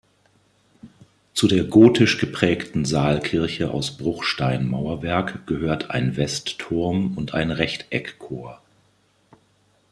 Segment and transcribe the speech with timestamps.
[1.35, 8.59] Zu der gotisch geprägten Saalkirche aus Bruchsteinmauerwerk gehört ein Westturm und ein Rechteckchor.